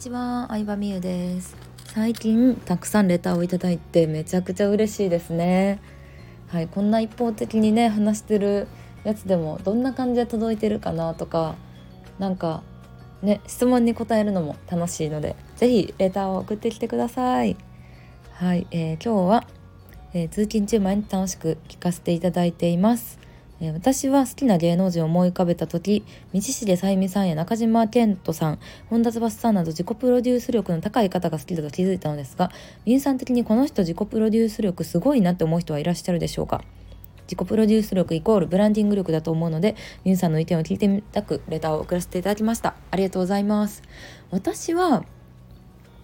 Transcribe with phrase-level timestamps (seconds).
[0.00, 1.54] ちは、相葉美優です。
[1.84, 5.78] 最近たくさんレターをいただいてめちゃくちゃ嬉しいですね。
[6.48, 8.66] はい、こんな一方的にね話してる
[9.04, 11.54] やつでもどんな感じで届いてるかなとか
[12.18, 12.62] なんか
[13.20, 17.58] ね質問に答えるのも楽しいので是非レターを送ってきてください。
[18.32, 19.46] はい、えー、今日は、
[20.14, 23.18] えー、通勤中毎日楽しく聞かせていただいています。
[23.62, 28.58] え私は好きな芸能人を思い浮かべた時道重さゆみさんや中島健人さん
[28.88, 32.50] 本田翼さんなど自己プロデュース力の高い方が好きだと気づいたのですが
[32.86, 36.62] 皆さん的にこの人自己プロデュース力すごいなって思う人はいらっしゃるでしょうか？
[37.24, 42.74] 自己プロデュース力イコールブランディング力だと思うので皆さんの意見を聞いてみたくレターを送らせていただきました。
[42.90, 43.82] ありがとうございます。
[44.30, 45.04] 私は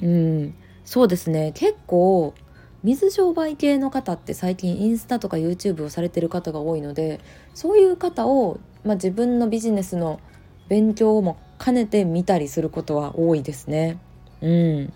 [0.00, 1.52] うんそうですね。
[1.54, 2.34] 結構
[2.82, 7.20] 水商売系の方って最近インスタとか YouTube をされてる方が多いので
[7.54, 10.20] そういう方を、まあ、自分のビジネスの
[10.68, 13.98] 勉強も兼ねて見たりすることは多いですね。
[14.40, 14.92] うん。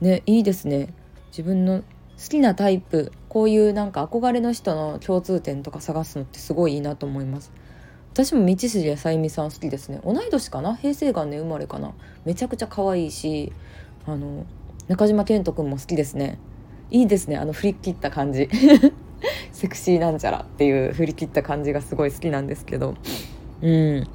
[0.00, 0.92] ねいいですね。
[1.28, 1.84] 自分の好
[2.28, 7.52] きなタイプこういうなんか憧れの人の共通点とか探すのってすごいいいなと思います。
[8.12, 10.74] 私も道筋さゆみさん好きですね同い年かな？
[10.74, 11.92] 平成元年生まれかな？
[12.24, 13.52] めちゃくちゃ可愛いし
[14.04, 14.44] あの
[14.88, 16.40] 中島健人君も好きですね
[16.90, 17.36] いいですね。
[17.36, 18.48] あの振り切った感じ。
[19.52, 22.94] セクシーなんちゃらっていう振り切った感じがすごい好きなんですけど。
[23.62, 24.06] うん。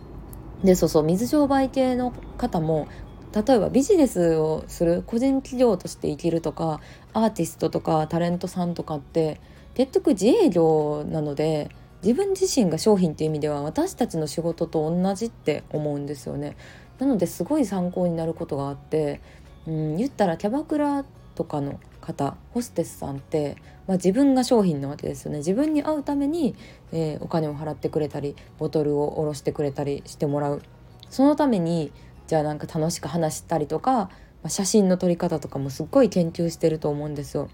[0.64, 2.88] でそうそう水商売系の方も
[3.36, 6.80] 例えばビジネスをする個人企業として生きるとか
[7.14, 9.42] アーティストとかタレントさんとかって
[9.74, 11.70] 結局自営業なので
[12.02, 16.56] 自分自身が商品っていう意味では私たちの仕事と同じって思うんですよね。
[17.00, 19.20] なのですごい参考になることがあって、
[19.68, 21.04] うん、言ったらキャバクラ
[21.34, 26.56] とかの方ホステスさんって、まあ、自分が商品なわけですよね自分に会うために、
[26.92, 30.62] えー、お金を払ってくれたりボトルを下ろしてくれたりしてもらう
[31.10, 31.92] そのために
[32.28, 34.10] じゃあなんか楽しく話したりとか、ま
[34.46, 37.50] あ、写真の撮り方とかもすっごい研究してると思うんですよ。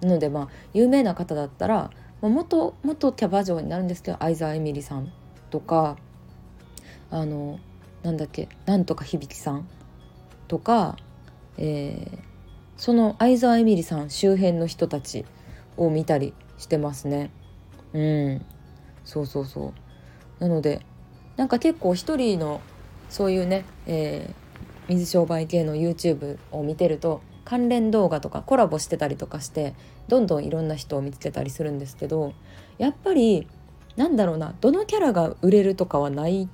[0.00, 1.90] なのでまあ有名な方だったら、
[2.20, 5.10] まあ、元元キャバ嬢になるんですけど相沢エミリさん
[5.50, 5.96] とか
[7.10, 7.58] あの
[8.02, 9.68] なんだっけなんとか響さん
[10.48, 10.96] とか、
[11.56, 12.18] えー、
[12.76, 15.24] その相沢エミリさん周辺の人たち
[15.76, 17.30] を見たりしてますね。
[17.92, 18.44] うん。
[19.04, 19.72] そうそうそ
[20.40, 20.42] う。
[20.42, 20.82] なので
[21.36, 22.60] なんか結構一人の
[23.08, 29.74] そういうね、えー、水商売系の YouTube を見てると関連動画とかコラボしてたりとかして
[30.08, 32.34] どんどんいろんな人を見つけたりするんですけど
[32.78, 33.46] やっぱり
[33.96, 36.48] なんだろうなどのキャラが売れるとかはない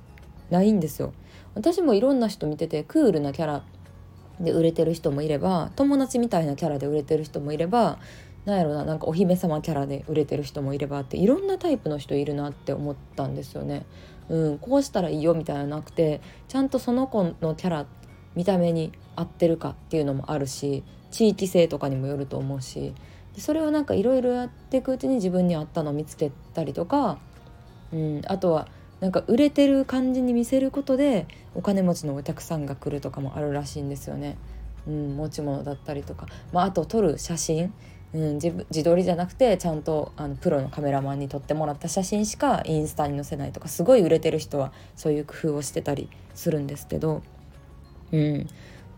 [0.49, 1.13] ないんですよ。
[1.55, 3.63] 私もいろんな人見ててクールなキャラ
[4.39, 7.99] で売れてる人もいれば友達みたいなキャラで売れてる人もいれば
[8.45, 13.85] なんやろななんかお姫様キャラで売れてる人もいればっていろんなタイプの人いるなって思ったんですよね。
[14.29, 17.85] うん、こうしたらいいよみたいななくてちゃんとその子のキャラ
[18.35, 22.93] 見た目に合ってるかっていうのもあるし地域性とかにもよると思うし
[23.35, 27.17] でそれをなんかいろいろやっていくうちに自分に合ったのを見つけたりとか、
[27.91, 28.67] うん、あとは
[29.03, 34.37] なんか売れてる感じに見せることでお金持ちのお客さんが来るとかもあるらしいんですよね。
[34.87, 37.73] うん、持ち物だったりとか、まあ、あと撮る写真、
[38.13, 47.23] うん、自自撮りじゃなくてちゃんとあのプロのカメラマンに撮ってもらった写真しかインスタに載せないとかすごい売れてる人はそういう工夫をしてたりするんですけど、
[48.13, 48.47] うん、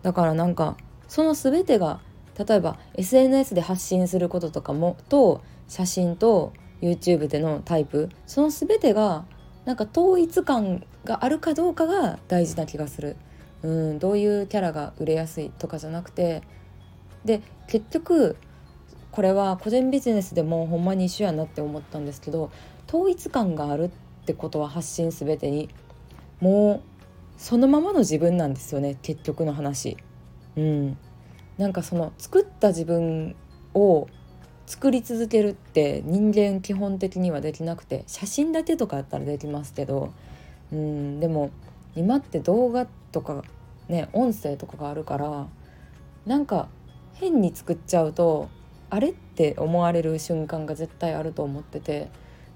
[0.04, 0.78] だからなんか
[1.08, 2.00] その全てが
[2.38, 8.10] 例えば SNS で発信することとかもと写真と YouTube でのタイプ。
[8.28, 9.26] その全てが
[9.66, 13.16] なんか統一感があるかどうかが大事な気がする。
[13.64, 16.44] うんどういうキャラが売れやすいとかじゃなくて
[17.24, 18.38] で結局
[19.12, 22.52] これは個人ビジネスでもほんまに一緒やなって思ったんですけど
[22.88, 23.90] 統一感があるっ
[24.26, 25.70] てことは発信全てに
[26.42, 26.82] もう
[27.38, 29.98] そのままの自分なんですよね結局の話。
[30.56, 30.98] うん、
[31.58, 33.36] なんかその作った自分
[33.74, 34.08] を
[34.68, 40.12] 作り続けるって人間基本的にはできなくて写真だけとかやったらできますけど
[40.72, 41.52] うんでも
[41.96, 43.44] 今って動画とか
[43.88, 45.48] ね音声とかがあるから
[46.26, 46.68] なんか
[47.14, 48.50] 変に作っちゃうと
[48.90, 52.10] あれって思われる瞬間が絶対あると思ってて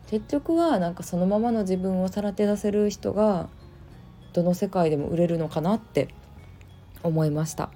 [0.09, 3.47] 結局はなんかそのままの自分をさらけ出せる人が
[4.33, 6.07] どの世界でも売れるのかなって
[7.03, 7.69] 思いました。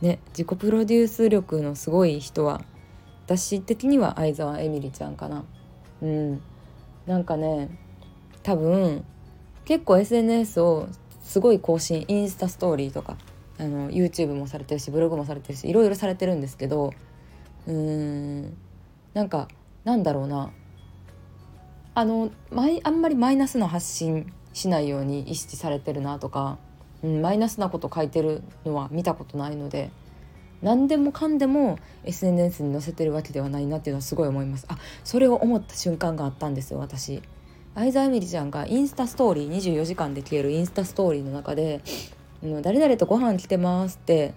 [0.00, 2.62] ね自己プロデュース力のすごい人は
[3.36, 5.44] 私的には相沢エミリちゃんかな。
[6.02, 6.42] うん。
[7.06, 7.68] なんかね
[8.42, 9.04] 多分
[9.64, 10.88] 結構 SNS を
[11.22, 13.16] すごい更新インスタストーリーとか
[13.58, 16.92] あの YouTube もされてるしブログもされてるしいろいろされてるんですけど
[17.66, 18.56] うーん。
[19.14, 19.48] なんか
[19.84, 20.50] なんだろうな。
[21.94, 22.30] あの
[22.84, 26.58] あんまりマイナスの発信しないように意識されてるなとか
[27.02, 29.90] うん、マイナスなこと書いてるのは見たことないので
[30.62, 34.66] 何でもかんでも SNS に載せてるわけではないなっていうのはすごい思います。
[34.68, 37.22] あそれを思った瞬間があったんですよ私。
[37.74, 41.80] 相沢みりちゃんがインスタストーリー24時間で消えるインスタストーリーの中で
[42.62, 44.34] 「誰々とご飯来てます」って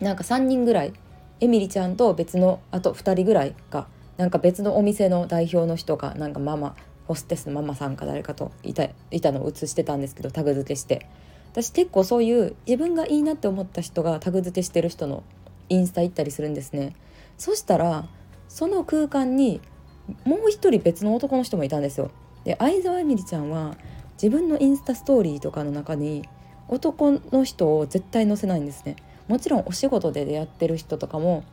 [0.00, 0.92] なんか3人ぐらい
[1.40, 3.86] エミリちゃんと別のあと2人ぐらいが
[4.18, 6.76] なんか別のお店の代表の人がなんかママ
[7.08, 11.06] ホステスのママさんか誰かといたいたのを写してたんですけどタグ付けして。
[11.52, 15.22] 私結構そういう自分がいいなって思った人がタグ付けしてる人の
[15.68, 16.96] インスタ行ったりするんですね。
[17.38, 18.08] そしたら
[18.48, 19.60] その空間に
[20.24, 22.10] もう一人別の男の人もいたんですよ。
[22.44, 23.76] で相沢みりちゃんは
[24.14, 26.28] 自分のインスタストーリーとかの中に
[26.68, 28.96] 男の人を絶対載せないんですね。
[29.28, 31.44] もちろんお仕事で出会ってる人とかも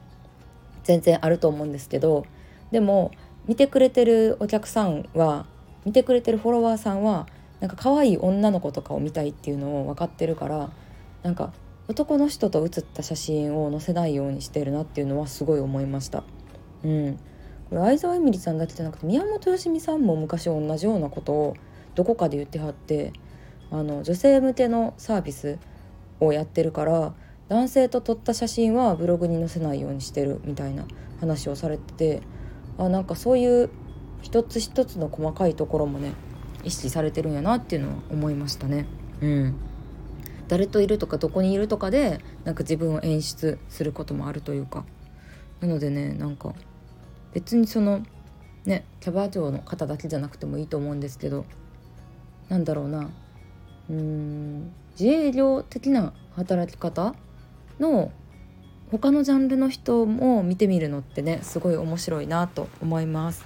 [0.83, 2.25] 全然あると思うんですけど
[2.71, 3.11] でも
[3.47, 5.45] 見てくれてるお客さんは
[5.85, 7.27] 見てくれてるフォロワーさんは
[7.59, 10.69] なんか可愛い女の子とかを見たいっていうのを分かってるから
[11.23, 11.51] なんか
[11.87, 16.23] 男の人と写った写真を載せないようにしてるなっていうのはすごい思いました。
[16.83, 17.19] うん、
[17.69, 21.55] これ相沢えみりさんだけじゃなくて宮本よしみさんも昔同じようなことを
[21.95, 23.11] どこかで言ってはって
[23.71, 25.57] あの女性向けのサービス
[26.19, 27.13] をやってるから
[27.49, 30.85] 男性と撮った写真はブログに載せないようにしてるみたいな
[31.19, 32.21] 話をされてて
[32.77, 33.69] あなんかそういう
[34.21, 36.13] 一つ一つの細かいところもね
[36.63, 38.85] 意識されてるんやなっていうのは思いましたね。
[39.21, 39.55] うん
[40.47, 44.83] 誰といるとかどこにいるとかでなんか自分を演出することもあるというか
[45.61, 46.55] なのでねなんか
[47.33, 48.01] 別にその
[48.65, 51.45] ねキャバ嬢の方だけじゃなくてもいいと思うんですけど
[52.49, 53.11] なんだろうな
[53.89, 57.13] うーん自営業的な働き方
[57.79, 58.11] の
[58.91, 63.45] 他のジャンルの人も見てみるのってねすごい面白いなと思います。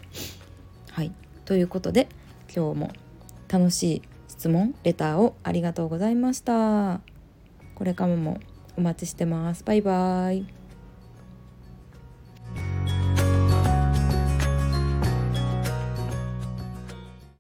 [0.90, 1.12] はい
[1.44, 2.08] ということで
[2.56, 2.92] 今日も
[3.54, 7.02] 楽しい質問レターをありがとうございました。
[7.76, 8.40] これからも
[8.76, 9.64] お待ちしてます。
[9.64, 10.63] バイバイ。